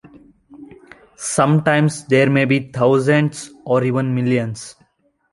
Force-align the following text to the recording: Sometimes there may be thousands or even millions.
Sometimes 1.15 2.05
there 2.05 2.27
may 2.27 2.45
be 2.45 2.71
thousands 2.71 3.51
or 3.65 3.83
even 3.83 4.15
millions. 4.15 4.73